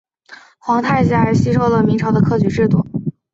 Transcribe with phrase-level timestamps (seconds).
[0.57, 2.83] 皇太极还吸收了明朝的科举制度。